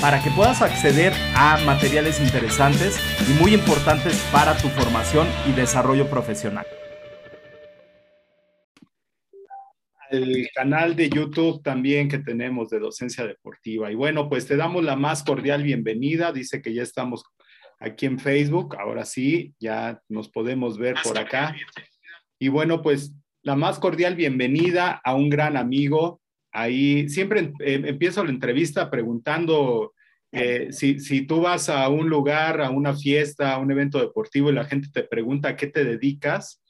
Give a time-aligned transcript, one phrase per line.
[0.00, 6.08] para que puedas acceder a materiales interesantes y muy importantes para tu formación y desarrollo
[6.08, 6.66] profesional.
[10.10, 13.90] El canal de YouTube también que tenemos de Docencia Deportiva.
[13.90, 16.32] Y bueno, pues te damos la más cordial bienvenida.
[16.32, 17.24] Dice que ya estamos
[17.80, 18.76] aquí en Facebook.
[18.78, 21.56] Ahora sí, ya nos podemos ver por acá.
[22.38, 26.20] Y bueno, pues la más cordial bienvenida a un gran amigo.
[26.52, 29.94] Ahí siempre em, empiezo la entrevista preguntando
[30.30, 34.50] eh, si, si, tú vas a un lugar, a una fiesta, a un evento deportivo
[34.50, 36.62] y la gente te pregunta a qué te dedicas,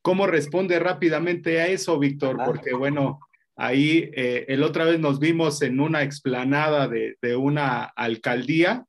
[0.00, 2.36] ¿cómo responde rápidamente a eso, Víctor?
[2.44, 3.18] Porque bueno,
[3.56, 8.84] ahí eh, el otra vez nos vimos en una explanada de, de una alcaldía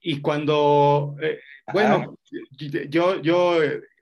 [0.00, 1.40] y cuando, eh,
[1.72, 2.18] bueno,
[2.88, 3.58] yo, yo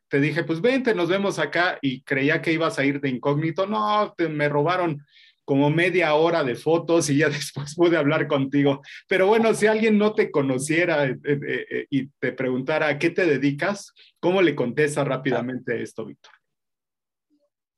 [0.08, 3.66] te dije, pues vente, nos vemos acá y creía que ibas a ir de incógnito.
[3.66, 5.04] No, me robaron
[5.48, 8.82] como media hora de fotos y ya después pude hablar contigo.
[9.08, 13.24] Pero bueno, si alguien no te conociera eh, eh, y te preguntara a qué te
[13.24, 16.32] dedicas, ¿cómo le contestas rápidamente esto, Víctor?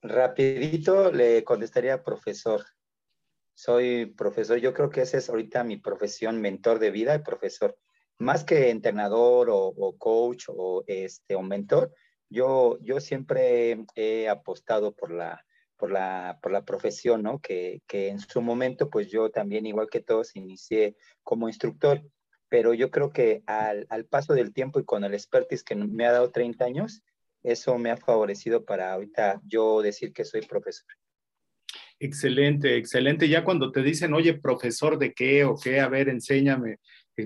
[0.03, 2.65] Rapidito le contestaría profesor.
[3.55, 7.79] Soy profesor, yo creo que esa es ahorita mi profesión, mentor de vida y profesor
[8.19, 11.95] más que entrenador o, coach o, este, o mentor,
[12.29, 15.45] yo, yo siempre he apostado por la,
[15.81, 17.41] por la, por la profesión, ¿no?
[17.41, 22.03] Que, que, en su momento, pues yo también, igual que todos, inicié como instructor,
[22.51, 26.07] pero yo creo que al, al paso del tiempo y con el expertise que me
[26.07, 27.03] ha dado 30 años,
[27.43, 30.87] eso me ha favorecido para ahorita yo decir que soy profesor.
[31.99, 33.29] Excelente, excelente.
[33.29, 36.77] Ya cuando te dicen, oye, profesor de qué o qué, a ver, enséñame,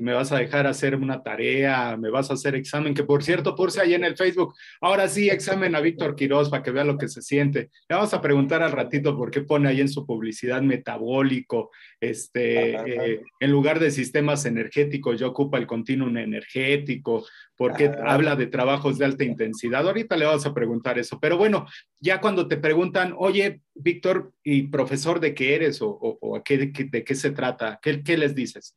[0.00, 3.54] me vas a dejar hacer una tarea, me vas a hacer examen, que por cierto,
[3.54, 6.98] puse ahí en el Facebook, ahora sí, examen a Víctor Quiroz para que vea lo
[6.98, 7.70] que se siente.
[7.88, 12.74] Le vamos a preguntar al ratito por qué pone ahí en su publicidad metabólico, este,
[12.74, 17.24] eh, en lugar de sistemas energéticos, yo ocupa el continuum energético,
[17.56, 19.86] porque habla de trabajos de alta intensidad.
[19.86, 21.66] Ahorita le vamos a preguntar eso, pero bueno,
[22.00, 27.04] ya cuando te preguntan, oye, Víctor, ¿y profesor de qué eres o, o, qué, de,
[27.04, 27.78] qué, se trata?
[27.82, 28.76] ¿Qué, ¿Qué les dices?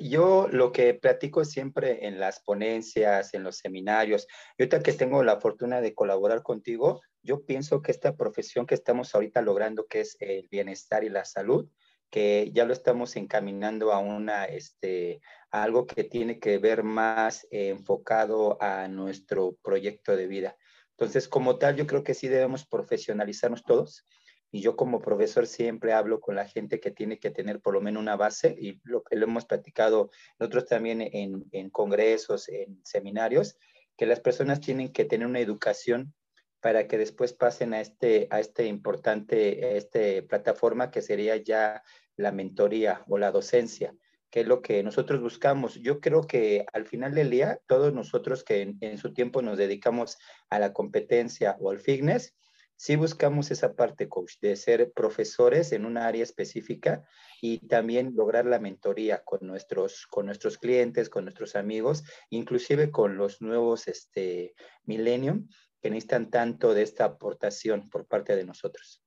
[0.00, 4.26] Yo lo que platico siempre en las ponencias, en los seminarios,
[4.56, 8.74] y ahorita que tengo la fortuna de colaborar contigo, yo pienso que esta profesión que
[8.74, 11.68] estamos ahorita logrando, que es el bienestar y la salud,
[12.10, 15.20] que ya lo estamos encaminando a una, este,
[15.50, 20.56] algo que tiene que ver más enfocado a nuestro proyecto de vida.
[20.90, 24.06] Entonces, como tal, yo creo que sí debemos profesionalizarnos todos
[24.54, 27.80] y yo como profesor siempre hablo con la gente que tiene que tener por lo
[27.80, 32.80] menos una base y lo que lo hemos platicado nosotros también en, en congresos, en
[32.84, 33.56] seminarios,
[33.96, 36.14] que las personas tienen que tener una educación
[36.60, 41.82] para que después pasen a este, a este importante a este plataforma que sería ya
[42.14, 43.92] la mentoría o la docencia,
[44.30, 45.74] que es lo que nosotros buscamos.
[45.80, 49.58] Yo creo que al final del día, todos nosotros que en, en su tiempo nos
[49.58, 50.16] dedicamos
[50.48, 52.36] a la competencia o al fitness,
[52.76, 57.04] sí buscamos esa parte, coach, de ser profesores en una área específica
[57.40, 63.16] y también lograr la mentoría con nuestros, con nuestros clientes, con nuestros amigos, inclusive con
[63.16, 65.48] los nuevos este, millennium
[65.80, 69.04] que necesitan tanto de esta aportación por parte de nosotros.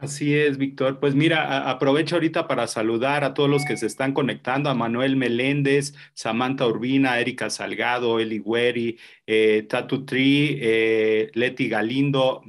[0.00, 0.98] Así es, Víctor.
[0.98, 5.14] Pues mira, aprovecho ahorita para saludar a todos los que se están conectando, a Manuel
[5.14, 12.40] Meléndez, Samantha Urbina, Erika Salgado, Eli Gueri, eh, Tatu Tri, eh, Leti Galindo,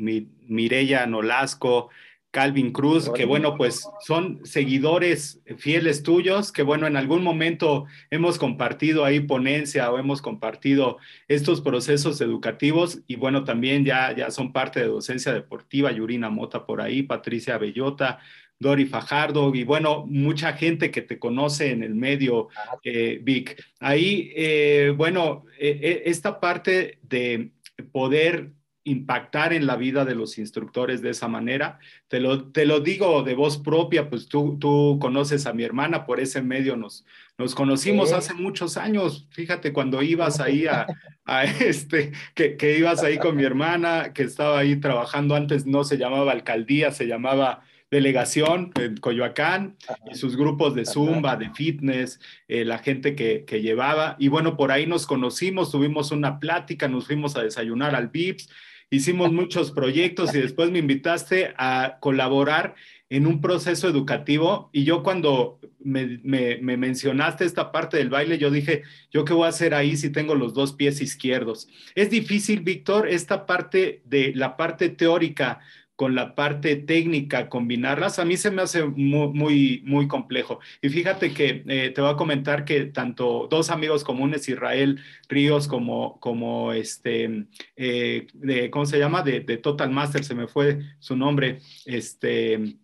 [0.52, 1.90] Mireya Nolasco,
[2.32, 8.38] Calvin Cruz, que bueno, pues son seguidores fieles tuyos, que bueno, en algún momento hemos
[8.38, 14.54] compartido ahí ponencia o hemos compartido estos procesos educativos y bueno, también ya, ya son
[14.54, 18.20] parte de docencia deportiva, Yurina Mota por ahí, Patricia Bellota,
[18.60, 22.48] Dori Fajardo y bueno, mucha gente que te conoce en el medio,
[22.84, 23.62] eh, Vic.
[23.82, 27.52] Ahí, eh, bueno, eh, esta parte de
[27.92, 28.52] poder
[28.84, 31.80] impactar en la vida de los instructores de esa manera.
[32.08, 36.06] Te lo, te lo digo de voz propia, pues tú, tú conoces a mi hermana,
[36.06, 37.06] por ese medio nos,
[37.38, 39.28] nos conocimos hace muchos años.
[39.32, 40.88] Fíjate, cuando ibas ahí a,
[41.26, 45.84] a este, que, que, ibas ahí con mi hermana, que estaba ahí trabajando antes, no
[45.84, 49.76] se llamaba alcaldía, se llamaba delegación en Coyoacán
[50.10, 54.16] y sus grupos de zumba, de fitness, eh, la gente que, que, llevaba.
[54.18, 58.50] Y bueno, por ahí nos conocimos, tuvimos una plática, nos fuimos a desayunar al VIPS
[58.92, 62.76] hicimos muchos proyectos y después me invitaste a colaborar
[63.10, 68.84] en un proceso educativo y yo cuando me, mencionaste esta parte del baile, yo dije,
[69.10, 71.68] ¿yo qué voy a hacer ahí si tengo los dos pies izquierdos?
[71.96, 75.60] Es difícil, Víctor, esta parte de la parte teórica
[76.02, 80.60] con la parte técnica, combinarlas, a mí se me hace muy, muy, complejo.
[80.82, 85.00] Y fíjate que eh, te voy a comentar que tanto dos amigos comunes, Israel
[85.30, 87.46] Ríos como, como este,
[87.76, 89.22] eh, de, ¿cómo se llama?
[89.22, 92.80] De, Total Master, se me fue su nombre, este,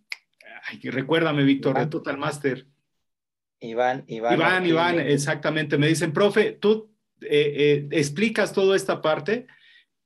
[0.84, 2.68] recuérdame, Víctor, de Total Master.
[3.58, 4.34] Iván, Iván.
[4.34, 5.76] Iván, Iván, exactamente.
[5.76, 9.48] Me dicen, profe, tú eh, explicas toda esta parte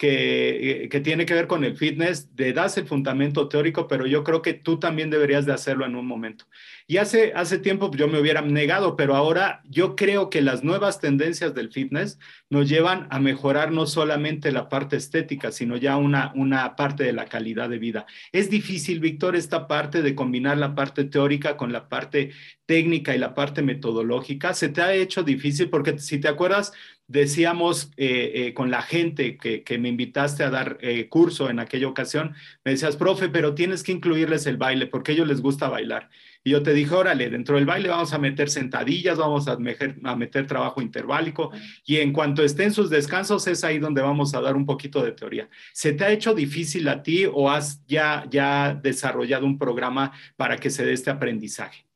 [0.02, 4.42] que, tiene que ver con el fitness, de das el fundamento teórico, pero yo creo
[4.42, 6.46] que tú también deberías de hacerlo en un momento.
[6.88, 10.98] Y hace, hace tiempo yo me hubiera negado, pero ahora yo creo que las nuevas
[10.98, 12.18] tendencias del fitness
[12.50, 17.12] nos llevan a mejorar no solamente la parte estética, sino ya una, una parte de
[17.12, 18.04] la calidad de vida.
[18.32, 22.32] Es difícil, Víctor, esta parte de combinar la parte teórica con la parte
[22.66, 24.52] técnica y la parte metodológica.
[24.52, 26.72] Se te ha hecho difícil porque si te acuerdas,
[27.12, 31.86] decíamos eh, eh, con la gente que, me invitaste a dar eh, curso en aquella
[31.86, 35.68] ocasión, me decías, profe, pero tienes que incluirles el baile porque a ellos les gusta
[35.68, 36.08] bailar.
[36.42, 39.96] Y yo te dije, órale, dentro del baile vamos a meter sentadillas, vamos a meter,
[40.02, 41.52] a meter trabajo interválico
[41.84, 45.12] y en cuanto estén sus descansos es ahí donde vamos a dar un poquito de
[45.12, 45.50] teoría.
[45.74, 50.56] ¿Se te ha hecho difícil a ti o has ya, ya desarrollado un programa para
[50.56, 51.91] que se dé este aprendizaje?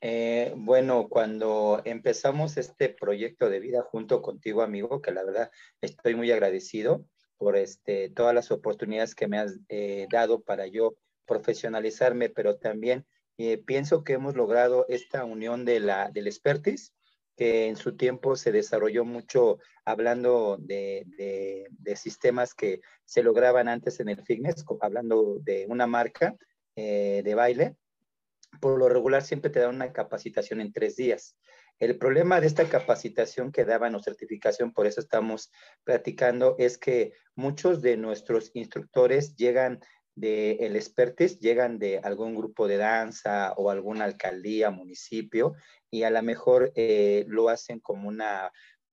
[0.00, 5.50] Eh, bueno, cuando empezamos este proyecto de vida junto contigo, amigo, que la verdad
[5.80, 7.04] estoy muy agradecido
[7.36, 10.94] por este, todas las oportunidades que me has eh, dado para yo
[11.26, 13.06] profesionalizarme, pero también
[13.38, 16.94] eh, pienso que hemos logrado esta unión de la, del expertise,
[17.36, 23.68] que en su tiempo se desarrolló mucho hablando de, de, de sistemas que se lograban
[23.68, 26.36] antes en el fitness, hablando de una marca
[26.76, 27.74] de baile,
[28.60, 31.36] por lo regular siempre te dan una capacitación en tres días.
[31.78, 35.50] El problema de esta capacitación que daban o certificación, por eso estamos
[35.84, 39.78] platicando, es que muchos de nuestros instructores llegan
[40.16, 45.54] de expertise, llegan de algún grupo de danza o alguna alcaldía, municipio,
[45.90, 48.50] y a lo mejor eh, lo hacen como una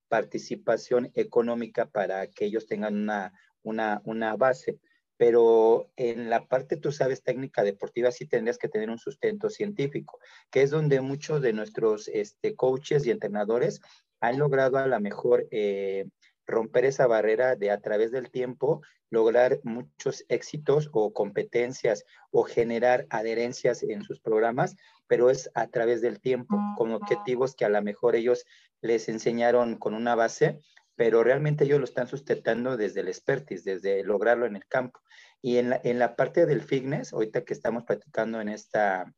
[0.07, 4.79] participación económica para que ellos tengan una, una, una base
[5.17, 10.19] pero en la parte, tú sabes, técnica deportiva sí tendrías que tener un sustento científico,
[10.51, 13.81] que es donde muchos de nuestros este, coaches y entrenadores
[14.19, 16.06] han logrado a lo mejor eh,
[16.45, 23.06] romper esa barrera de a través del tiempo lograr muchos éxitos o competencias o generar
[23.09, 24.75] adherencias en sus programas,
[25.07, 28.45] pero es a través del tiempo, con objetivos que a lo mejor ellos
[28.81, 30.59] les enseñaron con una base,
[30.95, 35.00] pero realmente ellos lo están sustentando desde el expertise, desde lograrlo en el campo.
[35.42, 39.12] Y en la, en la parte del fitness, ahorita que estamos platicando en esta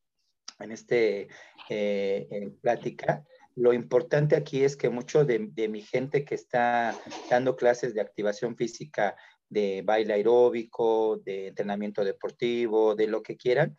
[0.59, 1.27] en este
[1.69, 3.23] eh, plática,
[3.55, 6.95] lo importante aquí es que mucho de, de, mi gente que está
[7.29, 9.15] dando clases de activación física,
[9.49, 13.75] de baile aeróbico, de entrenamiento deportivo, de lo que quieran,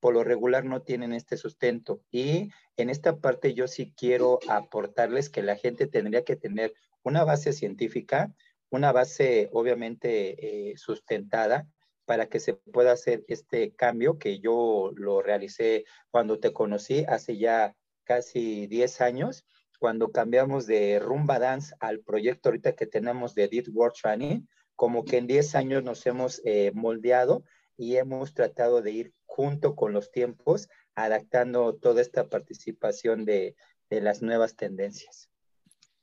[0.00, 2.02] por lo regular no tienen este sustento.
[2.10, 7.24] Y en esta parte yo sí quiero aportarles que la gente tendría que tener una
[7.24, 8.34] base científica,
[8.70, 11.68] una base obviamente eh, sustentada
[12.04, 17.36] para que se pueda hacer este cambio que yo lo realicé cuando te conocí hace
[17.36, 19.44] ya casi 10 años,
[19.78, 25.04] cuando cambiamos de Rumba Dance al proyecto ahorita que tenemos de Deep World Training, como
[25.04, 27.44] que en 10 años nos hemos eh, moldeado
[27.76, 33.56] y hemos tratado de ir junto con los tiempos, adaptando toda esta participación de,
[33.90, 35.31] de las nuevas tendencias.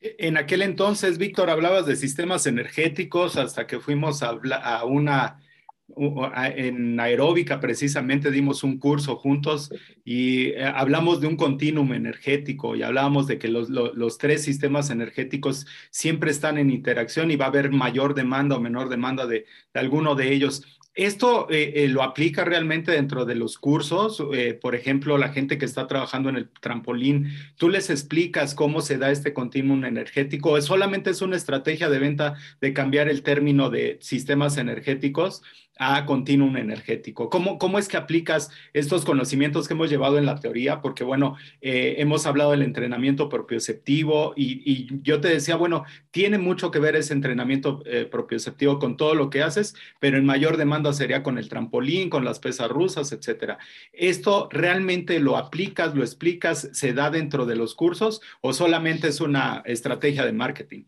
[0.02, 5.42] En aquel entonces, Víctor, hablabas de sistemas energéticos hasta que fuimos a, una,
[6.56, 9.74] en aeróbica precisamente dimos un curso juntos
[10.06, 14.90] y eh, hablamos de un continuum energético y hablábamos de que los, los, tres sistemas
[14.90, 19.46] energéticos siempre están en interacción y va a haber mayor demanda o menor demanda de,
[19.74, 20.79] de alguno de ellos.
[21.00, 24.22] ¿Esto eh, eh, lo aplica realmente dentro de los cursos?
[24.34, 28.82] Eh, por ejemplo, la gente que está trabajando en el trampolín, ¿tú les explicas cómo
[28.82, 30.52] se da este continuum energético?
[30.52, 35.42] ¿O solamente es una estrategia de venta de cambiar el término de sistemas energéticos
[35.80, 37.30] a continuum energético.
[37.30, 40.82] ¿Cómo, ¿Cómo es que aplicas estos conocimientos que hemos llevado en la teoría?
[40.82, 46.38] Porque, bueno, eh, hemos hablado del entrenamiento propioceptivo y, y, yo te decía, bueno, tiene
[46.38, 50.58] mucho que ver ese entrenamiento eh, propioceptivo con todo lo que haces, pero en mayor
[50.58, 53.58] demanda sería con el trampolín, con las pesas rusas, etcétera.
[53.94, 59.22] ¿Esto realmente lo aplicas, lo explicas, se da dentro de los cursos o solamente es
[59.22, 60.84] una estrategia de marketing?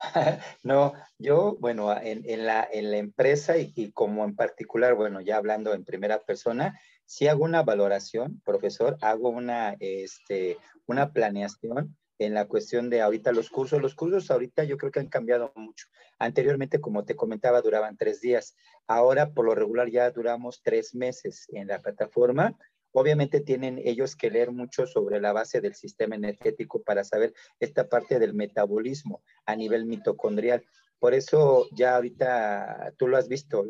[0.62, 5.36] no, yo, bueno, en, en, la, en la, empresa y, como en particular, bueno, ya
[5.36, 12.34] hablando en primera persona, si hago una valoración, profesor, hago una, este, una planeación en
[12.34, 13.80] la cuestión de ahorita los cursos.
[13.80, 15.86] Los cursos ahorita yo creo que han cambiado mucho.
[16.18, 18.56] Anteriormente, como te comentaba, duraban tres días.
[18.86, 22.56] Ahora, por lo regular, ya duramos tres meses en la plataforma
[22.92, 27.88] Obviamente tienen ellos que leer mucho sobre la base del sistema energético para saber esta
[27.88, 30.64] parte del metabolismo a nivel mitocondrial.
[30.98, 33.64] Por eso ya ahorita tú lo has visto,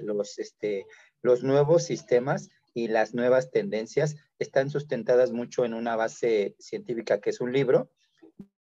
[0.00, 0.86] los, este,
[1.20, 7.30] los nuevos sistemas y las nuevas tendencias están sustentadas mucho en una base científica que
[7.30, 7.90] es un libro,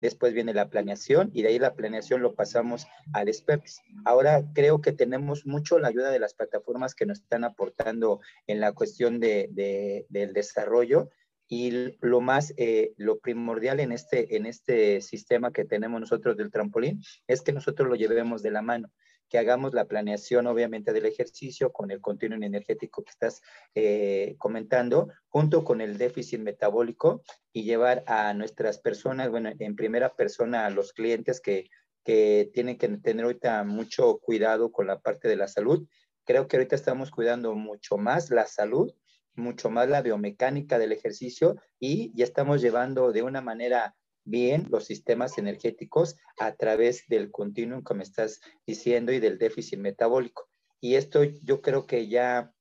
[0.02, 3.82] después viene la planeación y de ahí la planeación lo pasamos al experts.
[4.06, 8.60] Ahora creo que tenemos mucho la ayuda de las plataformas que nos están aportando en
[8.60, 11.10] la cuestión de, del desarrollo
[11.50, 16.52] y lo más, eh, lo primordial en este, en este sistema que tenemos nosotros del
[16.52, 18.92] trampolín es que nosotros lo llevemos de la mano
[19.30, 23.42] que hagamos la planeación, obviamente, del ejercicio con el continuo energético que estás
[23.76, 30.16] eh, comentando, junto con el déficit metabólico y llevar a nuestras personas, bueno, en primera
[30.16, 31.70] persona a los clientes que,
[32.04, 35.88] que tienen que tener ahorita mucho cuidado con la parte de la salud.
[36.24, 38.94] Creo que ahorita estamos cuidando mucho más la salud,
[39.36, 43.96] mucho más la biomecánica del ejercicio y ya estamos llevando de una manera
[44.28, 50.50] bien los sistemas energéticos a través del continuum, como estás diciendo, y del déficit metabólico.
[50.80, 52.52] Y esto yo creo que ya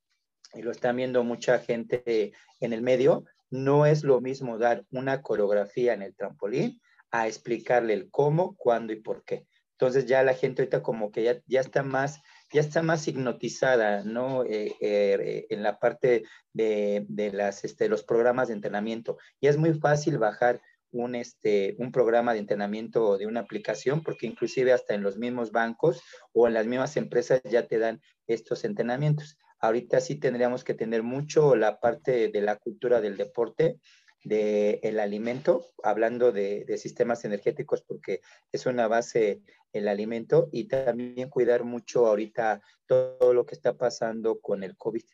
[0.54, 5.94] lo están viendo mucha gente en el medio, no es lo mismo dar una coreografía
[5.94, 6.80] en el trampolín
[7.10, 9.46] a explicarle el cómo, cuándo y por qué.
[9.72, 14.04] Entonces ya la gente ahorita como que ya, ya está más ya está más hipnotizada,
[14.04, 14.44] ¿no?
[14.44, 19.18] Eh, eh, en la parte de, de las, este, los programas de entrenamiento.
[19.40, 20.60] Y es muy fácil bajar
[20.92, 25.52] un, este, un programa de entrenamiento de una aplicación, porque inclusive hasta en los mismos
[25.52, 26.02] bancos
[26.32, 29.38] o en las mismas empresas ya te dan estos entrenamientos.
[29.60, 33.80] Ahorita sí tendríamos que tener mucho la parte de la cultura del deporte,
[34.24, 38.20] del el alimento, hablando de, de, sistemas energéticos, porque
[38.52, 44.40] es una base el alimento, y también cuidar mucho ahorita todo lo que está pasando
[44.40, 45.04] con el COVID.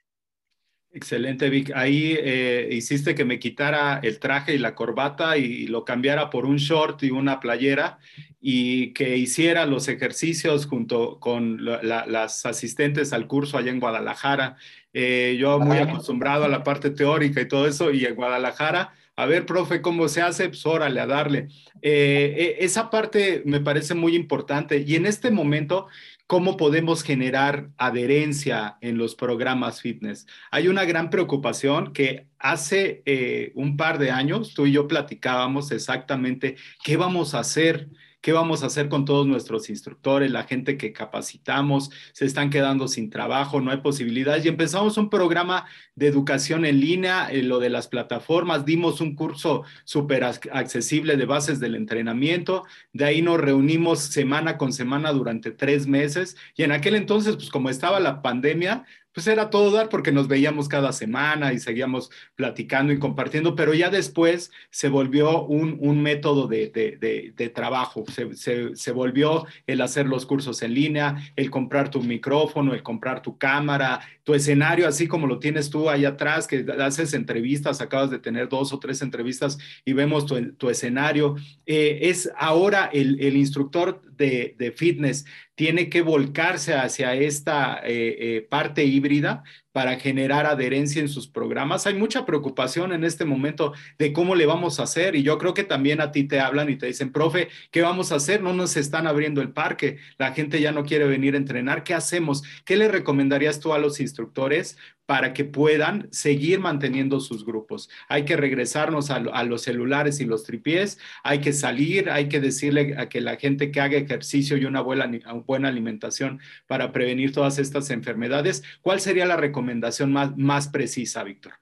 [0.94, 1.72] Excelente, Vic.
[1.74, 6.44] Ahí eh, hiciste que me quitara el traje y la corbata y lo cambiara por
[6.44, 7.98] un short y una playera
[8.42, 14.56] y que hiciera los ejercicios junto con las asistentes al curso allá en Guadalajara.
[14.92, 18.92] Eh, yo muy acostumbrado a la parte teórica y todo eso y en Guadalajara.
[19.16, 20.48] A ver, profe, ¿cómo se hace?
[20.48, 21.48] Pues órale, a darle.
[21.80, 25.86] Eh, esa parte me parece muy importante y en este momento
[26.32, 30.26] cómo podemos generar adherencia en los programas fitness.
[30.50, 35.70] Hay una gran preocupación que hace eh, un par de años tú y yo platicábamos
[35.72, 37.90] exactamente qué vamos a hacer
[38.22, 41.90] ¿Qué vamos a hacer con todos nuestros instructores, la gente que capacitamos?
[42.12, 44.44] Se están quedando sin trabajo, no hay posibilidades.
[44.44, 49.64] Y empezamos un programa de educación en línea, lo de las plataformas, dimos un curso
[49.82, 52.62] súper accesible de bases del entrenamiento,
[52.92, 57.50] de ahí nos reunimos semana con semana durante tres meses y en aquel entonces, pues
[57.50, 62.10] como estaba la pandemia, pues era todo dar porque nos veíamos cada semana y seguíamos
[62.34, 68.04] platicando y compartiendo, pero ya después se volvió un, un método de, de, de, trabajo,
[68.10, 72.82] se, se, se, volvió el hacer los cursos en línea, el comprar tu micrófono, el
[72.82, 77.80] comprar tu cámara, tu escenario, así como lo tienes tú ahí atrás, que haces entrevistas,
[77.80, 81.36] acabas de tener dos o tres entrevistas y vemos tu, tu escenario.
[81.66, 85.24] Eh, es ahora el, el instructor de, de, fitness
[85.54, 91.86] tiene que volcarse hacia esta eh, eh, parte híbrida para generar adherencia en sus programas.
[91.86, 95.54] Hay mucha preocupación en este momento de cómo le vamos a hacer y yo creo
[95.54, 98.42] que también a ti te hablan y te dicen, profe, ¿qué vamos a hacer?
[98.42, 101.94] No nos están abriendo el parque, la gente ya no quiere venir a entrenar, ¿qué
[101.94, 102.42] hacemos?
[102.64, 104.76] ¿Qué le recomendarías tú a los instructores
[105.12, 107.90] para que puedan seguir manteniendo sus grupos.
[108.08, 112.94] Hay que regresarnos a, los celulares y los tripiés, hay que salir, hay que decirle
[112.96, 117.90] a que la gente que haga ejercicio y una buena, alimentación para prevenir todas estas
[117.90, 118.62] enfermedades.
[118.80, 121.52] ¿Cuál sería la recomendación más, más precisa, Víctor?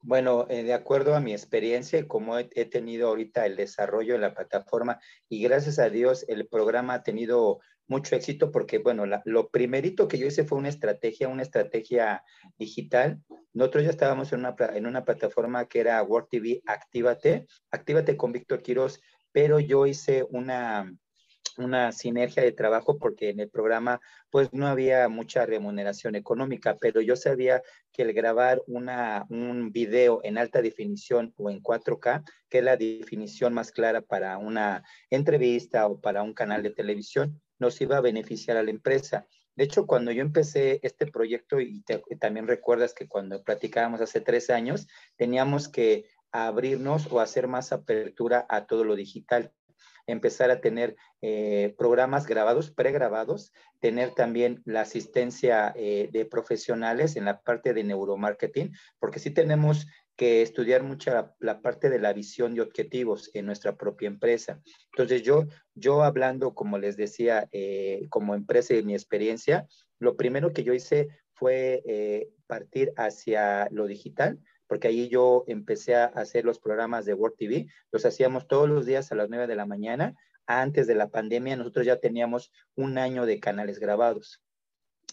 [0.00, 4.32] Bueno, eh, de acuerdo a mi experiencia como he, tenido ahorita el desarrollo en la
[4.32, 4.98] plataforma
[5.28, 10.18] y gracias a Dios el programa ha tenido mucho éxito porque, bueno, lo primerito que
[10.18, 12.22] yo hice fue una estrategia, una estrategia
[12.58, 13.20] digital.
[13.52, 18.32] Nosotros ya estábamos en una, en una plataforma que era World TV Actívate, Actívate con
[18.32, 19.00] Víctor Quiroz,
[19.32, 20.90] pero yo hice una,
[21.58, 24.00] una sinergia de trabajo porque en el programa
[24.30, 27.62] pues no había mucha remuneración económica, pero yo sabía
[27.92, 32.76] que el grabar una, un video en alta definición o en 4K, que es la
[32.76, 38.00] definición más clara para una entrevista o para un canal de televisión, nos iba a
[38.00, 39.26] beneficiar a la empresa.
[39.54, 41.82] De hecho, cuando yo empecé este proyecto, y,
[42.20, 44.86] también recuerdas que cuando platicábamos hace tres años,
[45.16, 49.52] teníamos que abrirnos o hacer más apertura a todo lo digital
[50.06, 57.24] empezar a tener eh, programas grabados, pregrabados, tener también la asistencia eh, de profesionales en
[57.24, 59.86] la parte de neuromarketing, porque sí tenemos
[60.16, 64.62] que estudiar mucha la parte de la visión de objetivos en nuestra propia empresa.
[64.92, 65.44] Entonces yo,
[65.74, 69.66] yo hablando, como les decía, eh, como empresa y mi experiencia,
[69.98, 76.06] lo primero que yo hice fue partir hacia lo digital, porque ahí yo empecé a
[76.06, 79.56] hacer los programas de World TV, los hacíamos todos los días a las 9 de
[79.56, 80.14] la mañana.
[80.46, 84.42] Antes de la pandemia nosotros ya teníamos un año de canales grabados.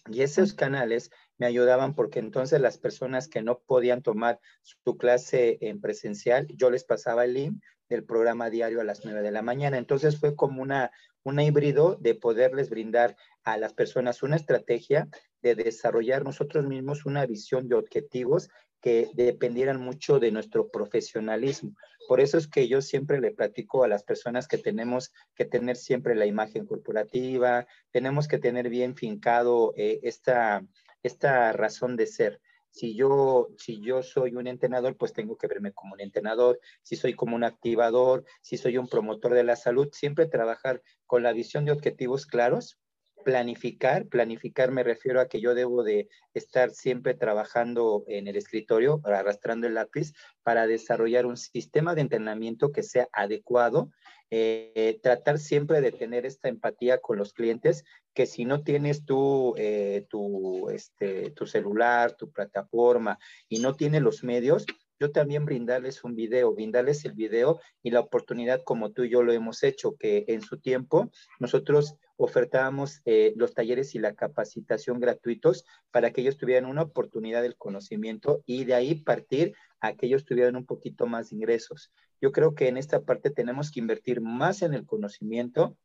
[0.08, 5.58] Y esos canales me ayudaban porque entonces las personas que no podían tomar su clase
[5.62, 9.42] en presencial, yo les pasaba el link del programa diario a las 9 de la
[9.42, 9.78] mañana.
[9.78, 10.92] Entonces fue como una,
[11.24, 15.08] una híbrido de poderles brindar a las personas una estrategia
[15.42, 18.50] de desarrollar nosotros mismos una visión de objetivos
[18.84, 21.74] que dependieran mucho de nuestro profesionalismo.
[22.06, 25.78] Por eso es que yo siempre le platico a las personas que tenemos que tener
[25.78, 30.66] siempre la imagen corporativa, tenemos que tener bien fincado eh, esta,
[31.02, 32.42] esta razón de ser.
[32.72, 36.60] Si yo, si yo soy un entrenador, pues tengo que verme como un entrenador.
[36.82, 41.24] Si soy como un activador, si soy un promotor de la salud, siempre trabajar con
[41.24, 42.80] la visión de objetivos claros,
[43.24, 44.08] planificar.
[44.08, 49.68] Planificar me refiero a que yo debo de estar siempre trabajando en el escritorio, arrastrando
[49.68, 50.14] el lápiz,
[50.44, 53.90] para desarrollar un sistema de entrenamiento que sea adecuado
[54.36, 57.84] eh, tratar siempre de tener esta empatía con los clientes,
[58.16, 64.02] que si no tienes tu, eh, tu, este, tu celular, tu plataforma y no tienes
[64.02, 64.66] los medios,
[65.00, 69.22] yo también brindarles un video, brindarles el video y la oportunidad como tú y yo
[69.22, 75.00] lo hemos hecho, que en su tiempo nosotros ofertábamos eh, los talleres y la capacitación
[75.00, 80.06] gratuitos para que ellos tuvieran una oportunidad del conocimiento y de ahí partir a que
[80.06, 81.92] ellos tuvieran un poquito más de ingresos.
[82.22, 85.78] Yo creo que en esta parte tenemos que invertir más en el conocimiento,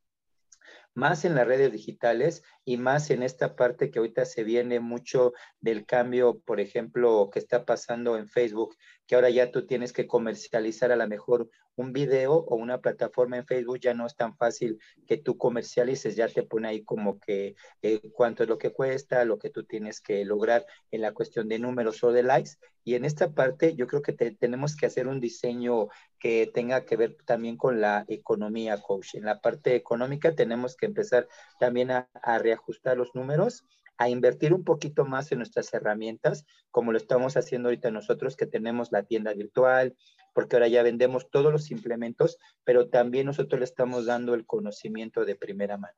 [0.93, 5.33] más en las redes digitales y más en esta parte que ahorita se viene mucho
[5.59, 8.75] del cambio, por ejemplo, que está pasando en Facebook,
[9.07, 11.49] que ahora ya tú tienes que comercializar a lo mejor
[11.79, 16.15] un video o una plataforma en Facebook, ya no es tan fácil que tú comercialices,
[16.15, 19.63] ya te pone ahí como que eh, cuánto es lo que cuesta, lo que tú
[19.63, 22.51] tienes que lograr en la cuestión de números o de likes.
[22.83, 25.87] Y en esta parte yo creo que tenemos que hacer un diseño
[26.19, 29.15] que tenga que ver también con la economía, coach.
[29.15, 31.27] En la parte económica tenemos que empezar
[31.59, 32.07] también a,
[32.39, 33.65] reajustar los números,
[33.97, 38.45] a invertir un poquito más en nuestras herramientas, como lo estamos haciendo ahorita nosotros que
[38.45, 39.95] tenemos la tienda virtual,
[40.33, 45.25] porque ahora ya vendemos todos los implementos, pero también nosotros le estamos dando el conocimiento
[45.25, 45.97] de primera mano.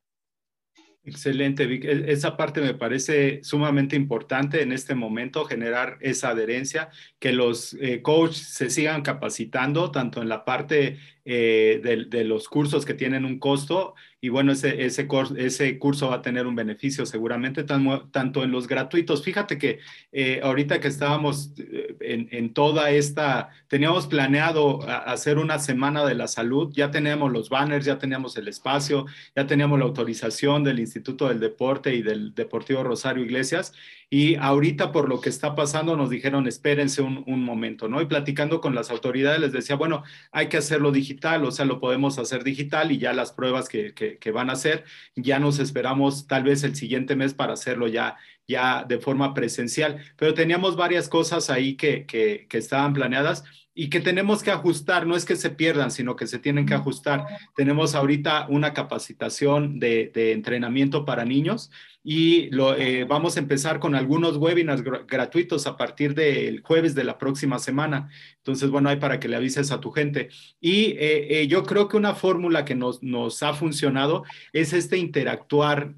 [1.04, 1.84] Excelente, Vic.
[1.86, 6.89] E, esa parte me parece sumamente importante en este momento, generar esa adherencia,
[7.20, 12.86] que los eh, coaches se sigan capacitando, tanto en la parte eh, de, los cursos
[12.86, 15.08] que tienen un costo y bueno, ese, ese,
[15.38, 19.24] ese curso va a tener un beneficio seguramente, tanto en los gratuitos.
[19.24, 19.80] Fíjate que
[20.12, 26.14] eh, ahorita que estábamos eh, en, en, toda esta, teníamos planeado hacer una semana de
[26.14, 30.80] la salud, ya teníamos los banners, ya teníamos el espacio, ya teníamos la autorización del
[30.80, 33.74] Instituto del Deporte y del Deportivo Rosario Iglesias
[34.14, 38.02] y ahorita por lo que está pasando nos dijeron, espérense un, momento, ¿no?
[38.02, 40.04] Y platicando con las autoridades les decía, bueno,
[40.34, 43.94] hay que hacerlo digital, o sea, lo podemos hacer digital y ya las pruebas que,
[43.94, 44.84] que, van a hacer.
[45.15, 50.00] Ya nos esperamos tal vez el siguiente mes para hacerlo ya, ya de forma presencial,
[50.17, 53.43] pero teníamos varias cosas ahí que, que, que estaban planeadas
[53.74, 56.74] y que tenemos que ajustar, no es que se pierdan, sino que se tienen que
[56.74, 57.26] ajustar.
[57.56, 61.71] Tenemos ahorita una capacitación de, de entrenamiento para niños
[62.04, 67.04] y lo, eh, vamos a empezar con algunos webinars gratuitos a partir del jueves de
[67.04, 68.10] la próxima semana.
[68.38, 70.30] Entonces, bueno, hay para que le avises a tu gente.
[70.60, 74.98] Y eh, eh, yo creo que una fórmula que nos, nos ha funcionado es este
[74.98, 75.94] interactuar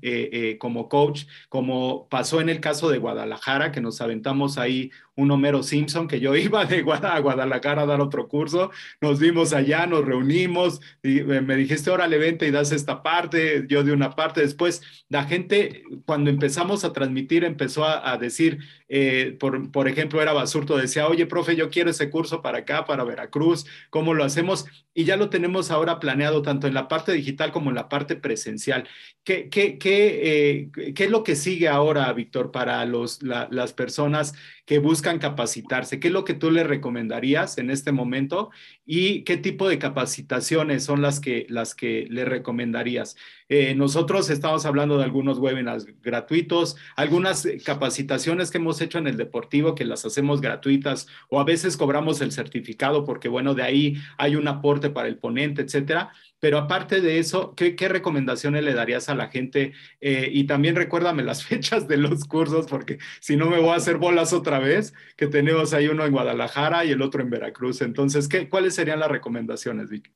[0.60, 5.64] como coach, como pasó en el caso de Guadalajara, que nos aventamos ahí un Homero
[5.64, 10.82] Simpson, que yo iba de Guadalajara a dar otro curso, nos vimos allá, nos reunimos,
[11.02, 15.26] y me dijiste, órale, vente y das esta parte, yo de una parte, después la
[15.26, 21.26] gente cuando empezamos a transmitir, empezó a, decir, eh, por, ejemplo, era Basurto, decía, oye,
[21.26, 24.66] profe, yo quiero ese curso para acá, para Veracruz, ¿cómo lo hacemos?
[24.94, 28.16] Y ya lo tenemos ahora planeado tanto en la parte digital como en la parte
[28.16, 28.88] presencial.
[29.24, 34.34] ¿Qué, eh, es lo que sigue ahora, Víctor, para los, las personas
[34.66, 36.00] que buscan capacitarse?
[36.00, 38.52] ¿Qué es lo que tú le recomendarías en este momento?
[38.86, 43.16] ¿Y qué tipo de capacitaciones son las que, las que le recomendarías?
[43.48, 49.16] Eh, nosotros estamos hablando de algunos webinars gratuitos, algunas capacitaciones que hemos hecho en el
[49.16, 53.96] deportivo que las hacemos gratuitas o a veces cobramos el certificado porque, bueno, de ahí
[54.18, 56.12] hay un aporte para el ponente, etcétera.
[56.44, 59.72] Pero aparte de eso, ¿qué, recomendaciones le darías a la gente?
[60.02, 63.76] Eh, y también recuérdame las fechas de los cursos, porque si no me voy a
[63.76, 67.82] hacer bolas otra vez, que tenemos ahí uno en Guadalajara y el otro en Veracruz.
[67.82, 70.14] Entonces, ¿qué, ¿cuáles serían las recomendaciones, Vic?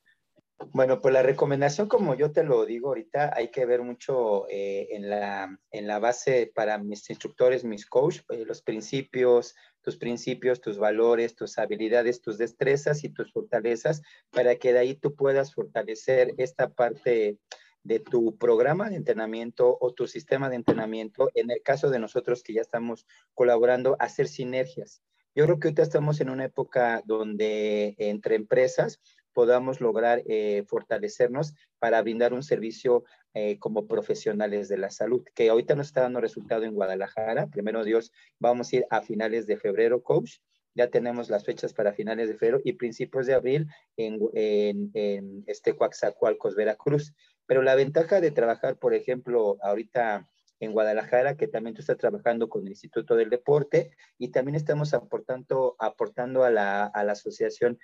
[0.72, 4.88] Bueno, pues la recomendación, como yo te lo digo ahorita, hay que ver mucho eh,
[4.92, 10.60] en, la, en la base para mis instructores, mis coaches, eh, los principios, tus principios,
[10.60, 15.54] tus valores, tus habilidades, tus destrezas y tus fortalezas, para que de ahí tú puedas
[15.54, 17.38] fortalecer esta parte
[17.84, 21.30] de tu programa de entrenamiento o tu sistema de entrenamiento.
[21.36, 25.04] En el caso de nosotros que ya estamos colaborando, hacer sinergias.
[25.38, 29.00] Yo creo que ahorita estamos en una época donde entre empresas
[29.34, 33.04] podamos lograr eh, fortalecernos para brindar un servicio
[33.36, 37.46] eh, como profesionales de la salud, que ahorita nos está dando resultado en Guadalajara.
[37.52, 40.40] Primero Dios, vamos a ir a finales de febrero, coach.
[40.74, 45.44] Ya tenemos las fechas para finales de febrero y principios de abril en, en, en
[45.46, 47.14] este Coaxacualcos, Veracruz.
[47.46, 50.28] Pero la ventaja de trabajar, por ejemplo, ahorita
[50.60, 54.94] en Guadalajara, que también tú estás trabajando con el Instituto del Deporte y también estamos
[54.94, 57.80] aportando, aportando a la, a la Asociación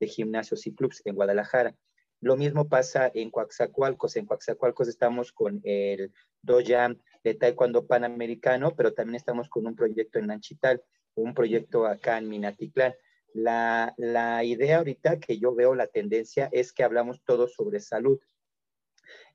[0.00, 1.76] de gimnasios y clubs en Guadalajara.
[2.20, 4.16] Lo mismo pasa en Coaxacualcos.
[4.16, 6.10] En Coaxacualcos estamos con el
[6.40, 10.82] Dojam de Taekwondo Panamericano, pero también estamos con un proyecto en Nanchital,
[11.16, 12.94] un proyecto acá en Minatitlán.
[13.34, 18.18] La, la idea ahorita que yo veo la tendencia es que hablamos todos sobre salud.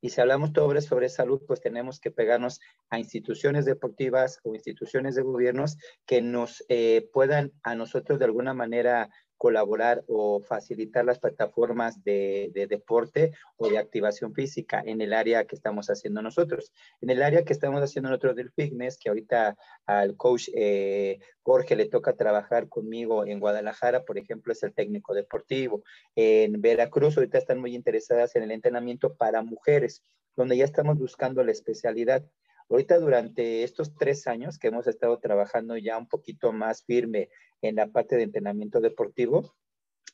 [0.02, 5.16] Y si hablamos sobre, sobre salud, pues tenemos que pegarnos a instituciones deportivas o instituciones
[5.16, 11.18] de gobiernos que nos eh, puedan a nosotros de alguna manera colaborar o facilitar las
[11.18, 16.74] plataformas de, deporte o de activación física en el área que estamos haciendo nosotros.
[17.00, 21.78] En el área que estamos haciendo nosotros del fitness, que ahorita al coach eh, Jorge
[21.78, 25.84] le toca trabajar conmigo en Guadalajara, por ejemplo, es el técnico deportivo.
[26.16, 30.04] En Veracruz ahorita están muy interesadas en el entrenamiento para mujeres,
[30.36, 32.26] donde ya estamos buscando la especialidad.
[32.70, 37.30] Ahorita durante estos tres años que hemos estado trabajando ya un poquito más firme
[37.62, 39.56] en la parte de entrenamiento deportivo,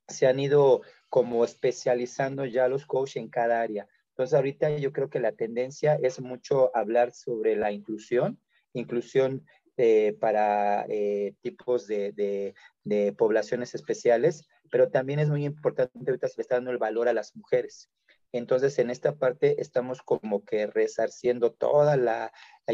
[0.07, 3.87] se han ido como especializando ya los coaches en cada área.
[4.09, 8.39] Entonces ahorita yo creo que la tendencia es mucho hablar sobre la inclusión,
[8.73, 9.45] inclusión
[9.77, 12.53] eh, para eh, tipos de,
[12.85, 17.09] de, poblaciones especiales, pero también es muy importante, ahorita se le está dando el valor
[17.09, 17.89] a las mujeres.
[18.37, 22.33] Entonces, en esta parte estamos como que resarciendo toda la,
[22.67, 22.73] la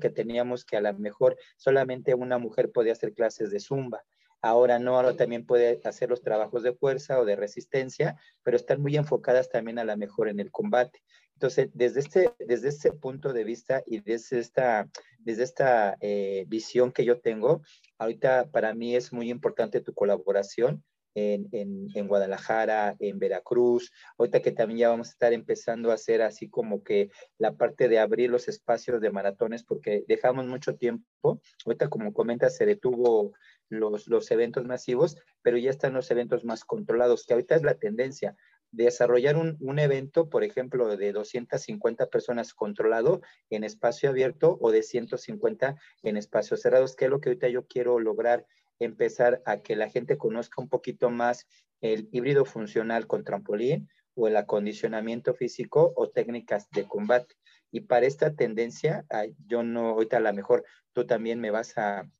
[0.00, 4.04] que teníamos, que a lo mejor solamente una mujer podía hacer clases de zumba.
[4.42, 8.80] Ahora no, ahora también puede hacer los trabajos de fuerza o de resistencia, pero están
[8.80, 11.02] muy enfocadas también a la mejor en el combate.
[11.32, 16.92] Entonces, desde este, desde este punto de vista y desde esta, desde esta eh, visión
[16.92, 17.62] que yo tengo,
[17.98, 20.84] ahorita para mí es muy importante tu colaboración
[21.16, 23.90] en, Guadalajara, en Veracruz.
[24.18, 27.88] Ahorita que también ya vamos a estar empezando a hacer así como que la parte
[27.88, 31.40] de abrir los espacios de maratones porque dejamos mucho tiempo.
[31.64, 33.32] Ahorita como comentas se detuvo
[33.70, 37.78] los, los eventos masivos, pero ya están los eventos más controlados, que ahorita es la
[37.78, 38.36] tendencia
[38.72, 44.82] desarrollar un, un, evento, por ejemplo, de 250 personas controlado en espacio abierto o de
[44.82, 48.44] 150 en espacios cerrados, que es lo que ahorita yo quiero lograr
[48.78, 51.46] empezar a que la gente conozca un poquito más
[51.80, 57.34] el híbrido funcional con trampolín o el acondicionamiento físico o técnicas de combate.
[57.70, 59.04] Y para esta tendencia,
[59.46, 62.10] yo no, ahorita a lo mejor tú también me vas a,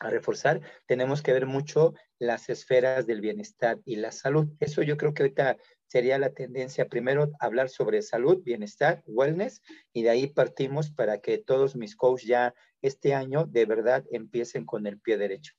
[0.00, 4.48] a reforzar, tenemos que ver mucho las esferas del bienestar y la salud.
[4.60, 6.88] Eso yo creo que ahorita sería la tendencia.
[6.88, 12.28] Primero hablar sobre salud, bienestar, wellness, y de ahí partimos para que todos mis coaches
[12.28, 15.54] ya este año de verdad empiecen con el pie derecho.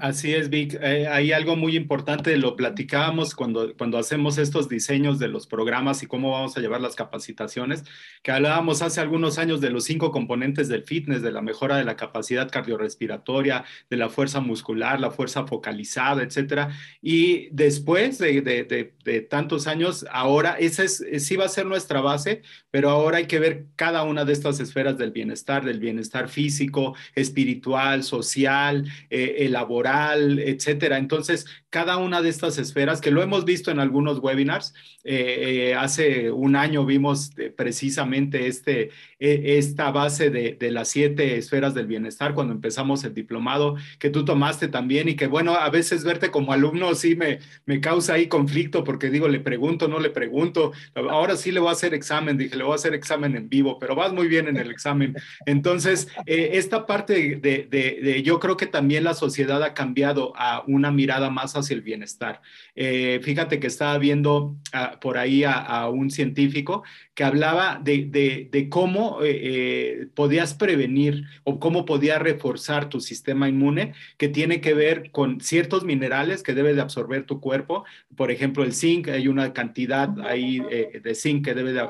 [0.00, 0.78] Así es, Vic.
[0.80, 6.02] Eh, hay algo muy importante, lo platicábamos cuando, cuando hacemos estos diseños de los programas
[6.02, 7.84] y cómo vamos a llevar las capacitaciones,
[8.22, 11.84] que hablábamos hace algunos años de los cinco componentes del fitness, de la mejora de
[11.84, 16.70] la capacidad cardiorrespiratoria, de la fuerza muscular, la fuerza focalizada, etcétera.
[17.00, 18.94] Y después de,
[19.30, 23.38] tantos años, ahora esa es, sí va a ser nuestra base, pero ahora hay que
[23.38, 29.46] ver cada una de estas esferas del bienestar, del bienestar físico, espiritual, social, eh,
[29.82, 30.98] laboral, etcétera.
[30.98, 35.74] Entonces, cada una de estas esferas, que lo hemos visto en algunos webinars, eh, eh,
[35.74, 42.34] hace un año vimos eh, precisamente este, esta base de, las siete esferas del bienestar
[42.34, 46.52] cuando empezamos el diplomado, que tú tomaste también y que bueno, a veces verte como
[46.52, 51.36] alumno sí me, me causa ahí conflicto porque digo, le pregunto, no le pregunto, ahora
[51.36, 53.94] sí le voy a hacer examen, dije, le voy a hacer examen en vivo, pero
[53.94, 55.14] vas muy bien en el examen.
[55.46, 60.90] Entonces, esta parte de, de, yo creo que también la sociedad ha cambiado a una
[60.90, 62.40] mirada más hacia el bienestar.
[62.74, 66.82] Eh, fíjate que estaba viendo ah, por ahí a, un científico
[67.18, 73.92] que hablaba de, cómo eh, eh, podías prevenir o cómo podías reforzar tu sistema inmune,
[74.18, 77.84] que tiene que ver con ciertos minerales que debe de absorber tu cuerpo.
[78.14, 81.84] Por ejemplo, el zinc, hay una cantidad ahí de zinc que debe de,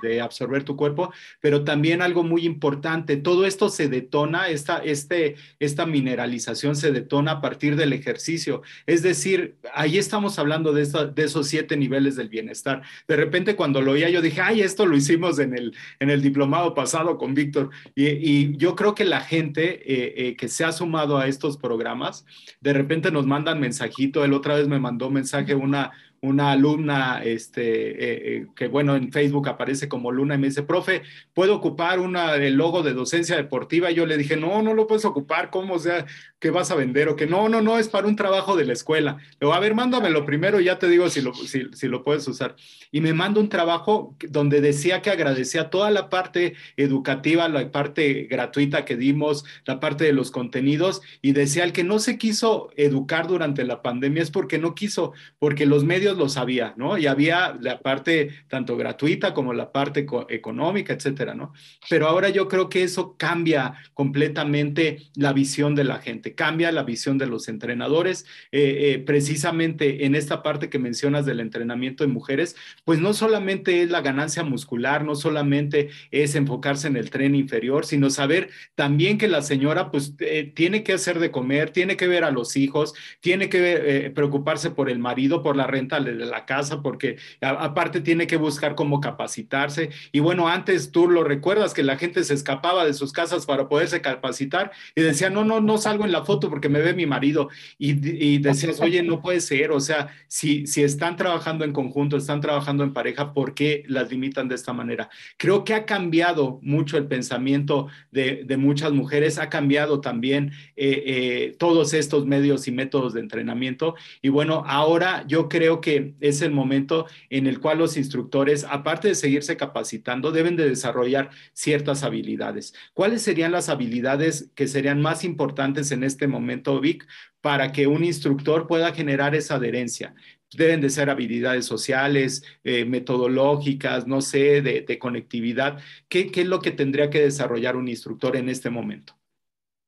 [0.00, 5.36] de, absorber tu cuerpo, pero también algo muy importante, todo esto se detona, esta, este,
[5.60, 8.62] esta mineralización se detona a partir del ejercicio.
[8.86, 12.80] Es decir, ahí estamos hablando de, de esos siete niveles del bienestar.
[13.06, 16.22] De repente cuando lo oía yo dije, ay, esto lo hicimos en el, en el
[16.22, 17.70] diplomado pasado con Víctor.
[17.94, 22.24] Y, yo creo que la gente eh, eh, que se ha sumado a estos programas,
[22.60, 24.24] de repente nos mandan mensajito.
[24.24, 29.12] Él otra vez me mandó mensaje una, una alumna, este, eh, eh, que bueno, en
[29.12, 31.02] Facebook aparece como Luna y me dice, profe,
[31.34, 33.90] ¿puedo ocupar una, el logo de docencia deportiva?
[33.90, 35.74] Y yo le dije, no, no lo puedes ocupar, ¿cómo?
[35.74, 36.06] O sea,
[36.40, 37.08] ¿qué vas a vender?
[37.08, 39.18] O que no, no, no, es para un trabajo de la escuela.
[39.40, 42.26] Le a ver, mándamelo primero y ya te digo si lo, si, si lo puedes
[42.28, 42.56] usar.
[42.90, 48.24] Y me manda un trabajo donde decía que agradecía toda la parte educativa, la parte
[48.24, 52.70] gratuita que dimos, la parte de los contenidos, y decía, el que no se quiso
[52.76, 56.98] educar durante la pandemia es porque no quiso, porque los medios lo sabía, ¿no?
[56.98, 61.52] Y había la parte tanto gratuita como la parte económica, etcétera, ¿no?
[61.88, 66.82] Pero ahora yo creo que eso cambia completamente la visión de la gente, cambia la
[66.82, 72.12] visión de los entrenadores, eh, eh, precisamente en esta parte que mencionas del entrenamiento de
[72.12, 77.34] mujeres, pues no solamente es la ganancia muscular, no solamente es enfocarse en el tren
[77.34, 81.96] inferior, sino saber también que la señora pues eh, tiene que hacer de comer, tiene
[81.96, 86.14] que ver a los hijos, tiene que preocuparse por el marido, por la renta de
[86.14, 89.90] la casa porque aparte tiene que buscar cómo capacitarse.
[90.12, 93.68] Y bueno, antes tú lo recuerdas que la gente se escapaba de sus casas para
[93.68, 97.06] poderse capacitar y decía, no, no, no salgo en la foto porque me ve mi
[97.06, 97.48] marido.
[97.78, 99.72] Y, decías, oye, no puede ser.
[99.72, 104.10] O sea, si, si están trabajando en conjunto, están trabajando en pareja, ¿por qué las
[104.10, 105.08] limitan de esta manera?
[105.36, 111.02] Creo que ha cambiado mucho el pensamiento de, de muchas mujeres, ha cambiado también eh,
[111.06, 113.94] eh, todos estos medios y métodos de entrenamiento.
[114.22, 115.87] Y bueno, ahora yo creo que
[116.20, 121.30] es el momento en el cual los instructores, aparte de seguirse capacitando, deben de desarrollar
[121.52, 122.74] ciertas habilidades.
[122.94, 127.06] ¿Cuáles serían las habilidades que serían más importantes en este momento, Vic,
[127.40, 130.14] para que un instructor pueda generar esa adherencia?
[130.56, 135.78] deben de ser habilidades sociales, eh, metodológicas, no sé, de, conectividad.
[136.08, 139.14] ¿Qué, ¿Qué, es lo que tendría que desarrollar un instructor en este momento?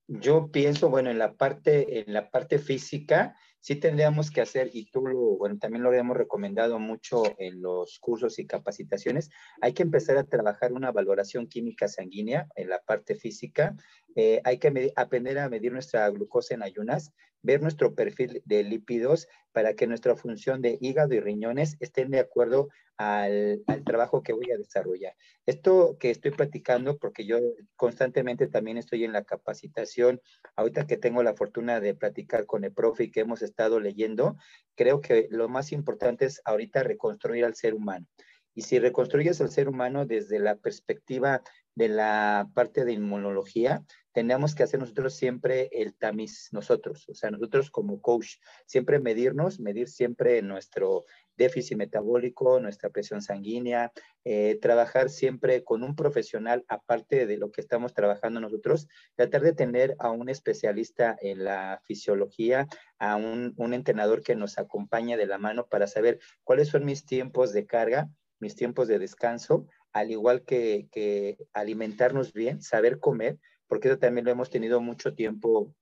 [0.07, 4.90] Yo pienso, bueno, en la parte, en la parte física, sí tendríamos que hacer, y
[4.90, 9.83] tú lo, bueno, también lo habíamos recomendado mucho en los cursos y capacitaciones, hay que
[9.83, 13.77] empezar a trabajar una valoración química sanguínea en la parte física,
[14.16, 19.29] eh, hay que aprender a medir nuestra glucosa en ayunas, ver nuestro perfil de lípidos
[19.53, 22.68] para que nuestra función de hígado y riñones estén de acuerdo
[23.01, 25.17] al, al, trabajo que voy a desarrollar.
[25.47, 27.39] Esto que estoy platicando, porque yo
[27.77, 30.21] constantemente también estoy en la capacitación,
[30.55, 34.37] ahorita que tengo la fortuna de platicar con el profe y que hemos estado leyendo,
[34.75, 38.07] creo que lo más importante es ahorita reconstruir al ser humano.
[38.55, 41.43] Y si reconstruyes al ser humano desde la perspectiva
[41.74, 47.30] de la parte de inmunología, tenemos que hacer nosotros siempre el tamiz, nosotros, o sea,
[47.30, 51.04] nosotros como coach, siempre medirnos, medir siempre nuestro
[51.37, 53.92] déficit metabólico, nuestra presión sanguínea,
[54.24, 59.52] eh, trabajar siempre con un profesional, aparte de lo que estamos trabajando nosotros, tratar de
[59.52, 62.66] tener a un especialista en la fisiología,
[62.98, 67.06] a un, un entrenador que nos acompañe de la mano para saber cuáles son mis
[67.06, 73.88] tiempos de carga, mis tiempos de descanso, al igual que, alimentarnos bien, saber comer, porque
[73.88, 75.74] eso también lo hemos tenido mucho tiempo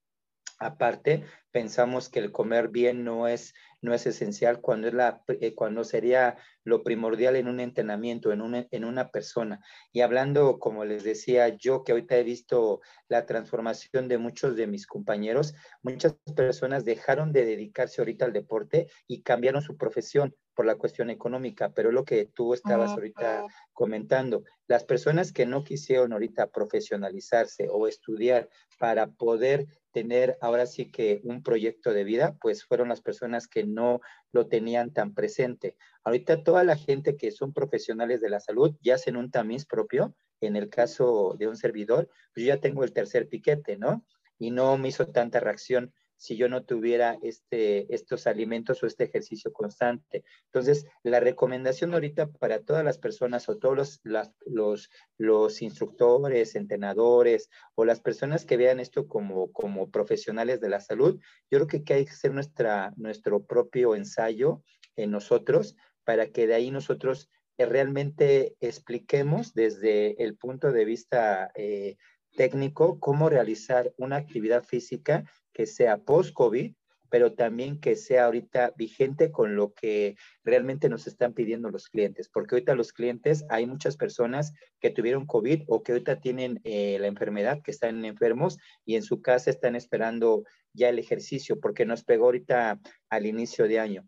[0.59, 5.55] aparte, pensamos que el comer bien no es, no es esencial cuando, es la, eh,
[5.55, 9.63] cuando sería lo primordial en un entrenamiento, en una, en una persona.
[9.93, 14.67] Y hablando, como les decía, yo que ahorita he visto la transformación de muchos de
[14.67, 20.65] mis compañeros, muchas personas dejaron de dedicarse ahorita al deporte y cambiaron su profesión por
[20.65, 26.11] la cuestión económica, pero lo que tú estabas ahorita comentando, las personas que no quisieron
[26.11, 32.65] ahorita profesionalizarse o estudiar para poder tener ahora sí que un proyecto de vida, pues
[32.65, 34.01] fueron las personas que no
[34.33, 35.77] lo tenían tan presente.
[36.03, 40.13] Ahorita toda la gente que son profesionales de la salud ya hacen un tamiz propio.
[40.41, 44.05] En el caso de un servidor, pues yo ya tengo el tercer piquete, ¿no?
[44.37, 49.05] Y no me hizo tanta reacción si yo no tuviera este, estos alimentos o este
[49.05, 50.23] ejercicio constante.
[50.47, 57.49] Entonces, la recomendación ahorita para todas las personas o todos los, los, los instructores, entrenadores
[57.73, 61.93] o las personas que vean esto como, como profesionales de la salud, yo creo que
[61.93, 64.61] hay que hacer nuestra, nuestro propio ensayo
[64.97, 71.51] en nosotros para que de ahí nosotros eh, realmente expliquemos desde el punto de vista
[71.55, 71.95] eh,
[72.39, 76.73] técnico cómo realizar una actividad física que sea post-COVID,
[77.09, 82.29] pero también que sea ahorita vigente con lo que realmente nos están pidiendo los clientes,
[82.29, 86.97] porque ahorita los clientes, hay muchas personas que tuvieron COVID o que ahorita tienen eh,
[87.01, 91.85] la enfermedad, que están enfermos y en su casa están esperando ya el ejercicio, porque
[91.85, 94.07] nos pegó ahorita al inicio de año.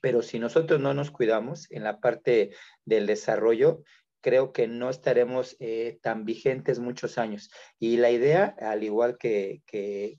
[0.00, 2.50] Pero si nosotros no nos cuidamos en la parte
[2.86, 3.82] del desarrollo,
[4.22, 7.50] creo que no estaremos eh, tan vigentes muchos años.
[7.78, 10.18] Y la idea, al igual que, que,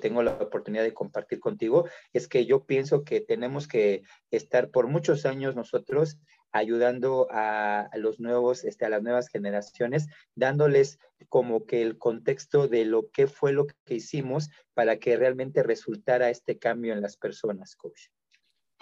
[0.00, 4.86] tengo la oportunidad de compartir contigo, es que yo pienso que tenemos que estar por
[4.86, 6.18] muchos años nosotros
[6.52, 12.84] ayudando a, los nuevos, este, a las nuevas generaciones, dándoles como que el contexto de
[12.84, 17.74] lo que fue lo que hicimos para que realmente resultara este cambio en las personas,
[17.74, 18.08] coach.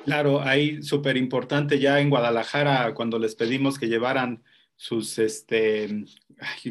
[0.05, 4.43] Claro, ahí súper importante ya en Guadalajara, cuando les pedimos que llevaran
[4.77, 6.05] sus, este,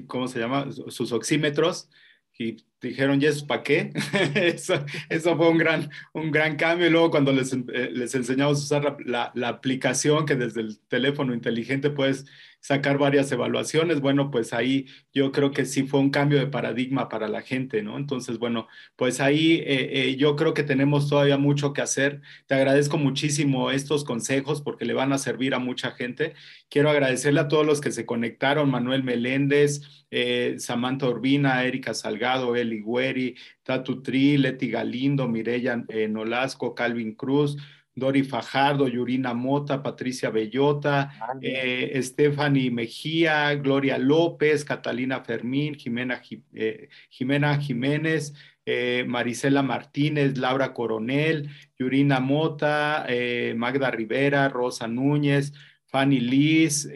[0.07, 0.41] ¿cómo se?
[0.89, 1.89] Sus oxímetros
[2.37, 3.91] y dijeron, ¿y eso para qué?
[5.09, 6.89] eso, fue un gran, un gran cambio.
[6.89, 11.33] Luego cuando les, eh, les enseñamos a usar la, la, aplicación que desde el teléfono
[11.33, 12.25] inteligente puedes
[12.61, 17.09] sacar varias evaluaciones, bueno, pues ahí yo creo que sí fue un cambio de paradigma
[17.09, 17.97] para la gente, ¿no?
[17.97, 22.21] Entonces, bueno, pues ahí eh, eh, yo creo que tenemos todavía mucho que hacer.
[22.45, 26.35] Te agradezco muchísimo estos consejos porque le van a servir a mucha gente.
[26.69, 32.55] Quiero agradecerle a todos los que se conectaron, Manuel Meléndez, eh, Samantha Urbina, Erika Salgado,
[32.55, 37.57] Eli Gueri, Tatu Tri, Leti Galindo, Mireya Nolasco, Calvin Cruz,
[37.93, 46.21] Dori Fajardo, Yurina Mota, Patricia Bellota, eh, Stephanie Mejía, Gloria López, Catalina Fermín, Jimena,
[46.53, 48.33] eh, Jimena Jiménez,
[48.65, 53.05] eh, Marisela Martínez, Laura Coronel, Yurina Mota,
[53.55, 55.51] Magda Rivera, Rosa Núñez,
[55.87, 56.87] Fanny Liz,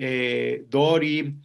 [0.70, 1.36] Dori,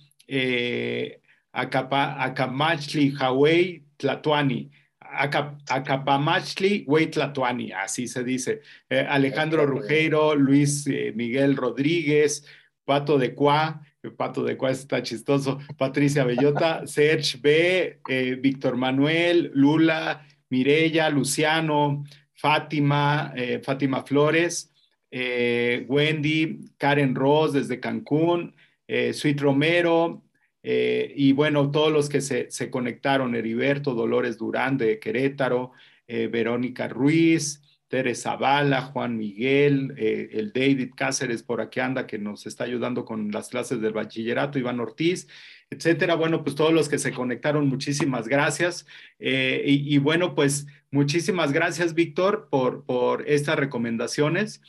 [1.53, 4.71] Acamachli Hawaii, Tlatuani.
[5.13, 8.61] Acapamachli, Huaytlatuani, así se dice.
[8.89, 12.45] Eh, Alejandro Rugeiro, Luis eh, Miguel Rodríguez,
[12.85, 13.83] Pato de Cuá,
[14.17, 22.05] Pato de Cuá está chistoso, Patricia Bellota, Serge B, eh, Víctor Manuel, Lula, Mirella, Luciano,
[22.33, 24.73] Fátima, Fátima Flores,
[25.13, 28.55] Wendy, Karen Ross desde Cancún,
[28.89, 30.25] Sweet Romero,
[30.63, 35.73] eh, y bueno, todos los que se, conectaron, Heriberto, Dolores Durán de Querétaro,
[36.07, 42.19] eh, Verónica Ruiz, Teresa Bala, Juan Miguel, eh, el David Cáceres por aquí anda que
[42.19, 45.27] nos está ayudando con las clases del bachillerato, Iván Ortiz,
[45.71, 46.15] etcétera.
[46.15, 48.87] Bueno, pues todos los que se conectaron, muchísimas gracias.
[49.19, 54.61] Y, y, bueno, pues muchísimas gracias, Víctor, por, por estas recomendaciones.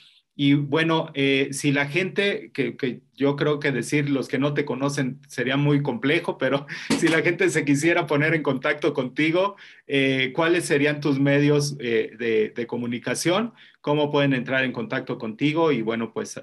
[0.44, 4.66] Y bueno, eh, si la gente, que, yo creo que decir los que no te
[4.66, 6.66] conocen sería muy complejo, pero
[6.98, 12.52] si la gente se quisiera poner en contacto contigo, eh, ¿cuáles serían tus medios eh,
[12.56, 13.54] de, comunicación?
[13.82, 15.72] ¿Cómo pueden entrar en contacto contigo?
[15.72, 16.42] Y bueno, pues,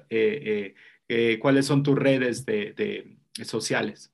[1.41, 4.13] ¿cuáles son tus redes de, sociales?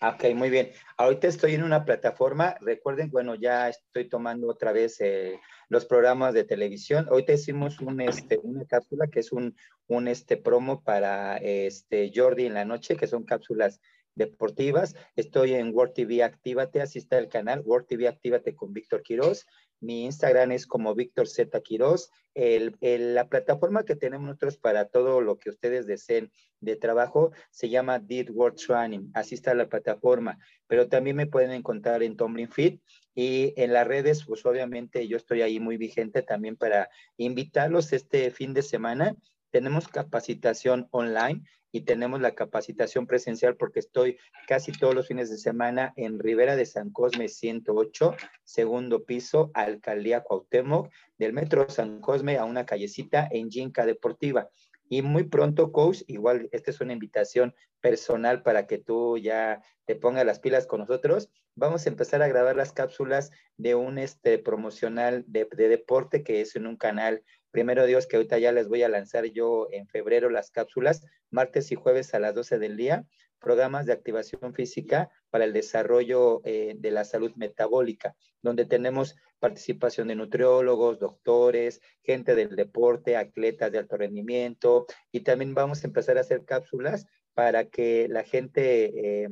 [0.00, 0.70] Ok, muy bien.
[0.96, 2.56] Ahorita estoy en una plataforma.
[2.60, 7.08] Recuerden, bueno, ya estoy tomando otra vez eh, los programas de televisión.
[7.10, 9.56] Ahorita hicimos un, este, una cápsula que es un,
[9.88, 13.80] un este, promo para este, Jordi en la noche, que son cápsulas
[14.14, 14.94] deportivas.
[15.16, 19.46] Estoy en World TV Actívate, así está el canal, World TV Actívate con Víctor Quiroz.
[19.80, 22.10] Mi Instagram es como Víctor Z Quiroz.
[22.34, 27.98] La plataforma que tenemos nosotros para todo lo que ustedes deseen de trabajo se llama
[27.98, 29.10] Did World Training.
[29.14, 30.38] Así está la plataforma.
[30.66, 32.82] Pero también me pueden encontrar en Tumbling Fit
[33.14, 38.30] y en las redes, pues obviamente yo estoy ahí muy vigente también para invitarlos este
[38.30, 39.16] fin de semana.
[39.50, 45.38] Tenemos capacitación online y tenemos la capacitación presencial porque estoy casi todos los fines de
[45.38, 52.38] semana en Rivera de San Cosme 108, segundo piso, Alcaldía Cuauhtémoc, del Metro San Cosme
[52.38, 54.50] a una callecita en Jinca Deportiva.
[54.88, 59.94] Y muy pronto, coach, igual esta es una invitación personal para que tú ya te
[59.96, 61.30] pongas las pilas con nosotros.
[61.54, 66.40] Vamos a empezar a grabar las cápsulas de un este, promocional de, de deporte que
[66.40, 69.88] es en un canal Primero Dios que ahorita ya les voy a lanzar yo en
[69.88, 73.06] febrero las cápsulas, martes y jueves a las 12 del día,
[73.38, 80.08] programas de activación física para el desarrollo eh, de la salud metabólica, donde tenemos participación
[80.08, 86.18] de nutriólogos, doctores, gente del deporte, atletas de alto rendimiento, y también vamos a empezar
[86.18, 89.28] a hacer cápsulas para que la gente eh,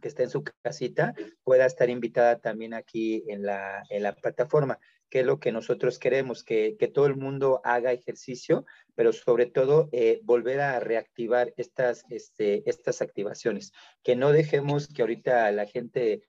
[0.00, 4.78] que está en su casita pueda estar invitada también aquí en la, en la plataforma
[5.10, 9.88] que es lo que nosotros queremos, que, todo el mundo haga ejercicio, pero sobre todo
[9.92, 16.22] eh, volver a reactivar estas, este, estas activaciones, que no dejemos que ahorita la gente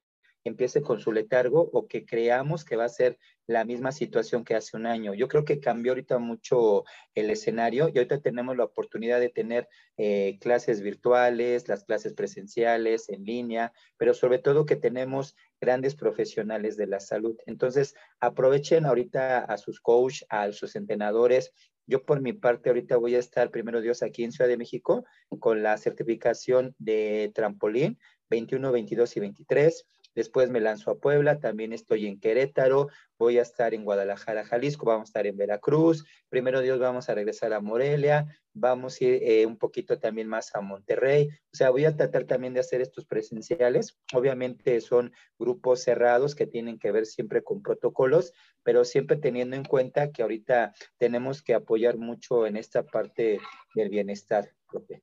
[0.46, 3.18] empiece con su letargo o que creamos que va a ser
[3.48, 5.14] la misma situación que hace un año.
[5.14, 6.84] Yo creo que cambió ahorita mucho
[7.16, 9.68] el escenario y ahorita tenemos la oportunidad de tener
[9.98, 16.78] eh, clases virtuales, las clases presenciales, en línea, pero sobre todo que tenemos grandes profesionales
[16.78, 17.36] de la salud.
[17.48, 21.54] Entonces, aprovechen ahorita a sus coach, a sus entrenadores.
[21.88, 25.06] Yo por mi parte ahorita voy a estar, primero Dios, aquí en Ciudad de México
[25.40, 29.86] con la certificación de trampolín 21, 22 y 23
[30.16, 32.88] Después me lanzo a Puebla, también estoy en Querétaro,
[33.20, 37.16] voy a estar en Guadalajara, Jalisco, vamos a estar en Veracruz, primero Dios vamos a
[37.16, 41.70] regresar a Morelia, vamos a ir eh, un poquito también más a Monterrey, o sea,
[41.70, 46.92] voy a tratar también de hacer estos presenciales, obviamente son grupos cerrados que tienen que
[46.92, 48.32] ver siempre con protocolos,
[48.64, 53.40] pero siempre teniendo en cuenta que ahorita tenemos que apoyar mucho en esta parte
[53.76, 54.50] del bienestar.
[54.68, 55.02] Propio.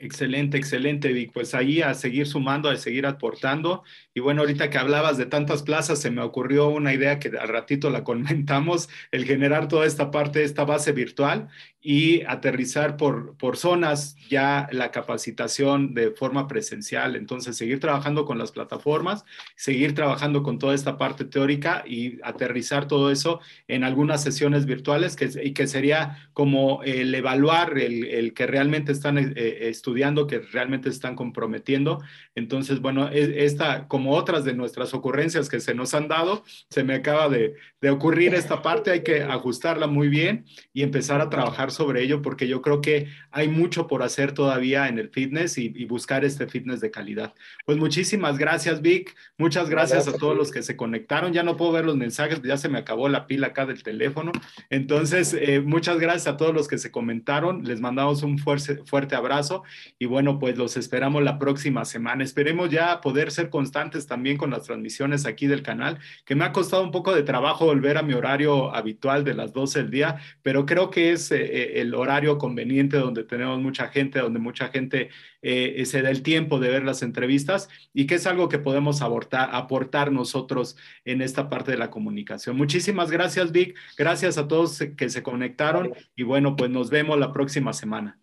[0.00, 1.32] Excelente, excelente, Vic.
[1.32, 3.82] Pues ahí a seguir sumando, a seguir aportando.
[4.14, 7.48] Y bueno, ahorita que hablabas de tantas plazas, se me ocurrió una idea que al
[7.48, 11.48] ratito la comentamos, el generar toda esta parte, esta base virtual
[11.90, 17.16] y aterrizar por, por zonas ya la capacitación de forma presencial.
[17.16, 19.24] Entonces, seguir trabajando con las plataformas,
[19.56, 25.16] seguir trabajando con toda esta parte teórica y aterrizar todo eso en algunas sesiones virtuales
[25.16, 30.40] que, y que sería como el evaluar el, el que realmente están eh, estudiando, que
[30.40, 32.02] realmente están comprometiendo.
[32.34, 36.84] Entonces, bueno, e, esta, como otras de nuestras ocurrencias que se nos han dado, se
[36.84, 41.30] me acaba de, de ocurrir esta parte, hay que ajustarla muy bien y empezar a
[41.30, 45.58] trabajar sobre ello porque yo creo que hay mucho por hacer todavía en el fitness
[45.58, 47.32] y, buscar este fitness de calidad.
[47.64, 49.14] Pues muchísimas gracias, Vic.
[49.38, 51.32] Muchas gracias, a todos los que se conectaron.
[51.32, 54.32] Ya no puedo ver los mensajes, ya se me acabó la pila acá del teléfono.
[54.68, 57.64] Entonces, eh, muchas gracias a todos los que se comentaron.
[57.64, 59.62] Les mandamos un fuerte, fuerte abrazo
[59.98, 62.24] y bueno, pues los esperamos la próxima semana.
[62.24, 66.52] Esperemos ya poder ser constantes también con las transmisiones aquí del canal, que me ha
[66.52, 70.16] costado un poco de trabajo volver a mi horario habitual de las 12 del día,
[70.42, 74.68] pero creo que es eh, eh, el horario conveniente donde tenemos mucha gente, donde mucha
[74.68, 75.10] gente
[75.42, 79.02] eh, se da el tiempo de ver las entrevistas y que es algo que podemos
[79.02, 82.56] aportar, aportar nosotros en esta parte de la comunicación.
[82.56, 83.76] Muchísimas gracias, Vic.
[83.96, 88.20] Gracias a todos que se conectaron y bueno, pues nos vemos la próxima semana.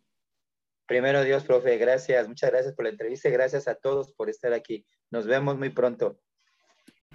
[0.88, 2.28] Primero Dios, profe, gracias.
[2.28, 4.86] Muchas gracias por la entrevista gracias a todos por estar aquí.
[5.10, 6.20] Nos vemos muy pronto.